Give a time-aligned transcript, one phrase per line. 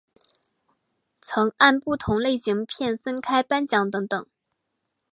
[1.21, 4.25] 曾按不同类型片分开颁奖等等。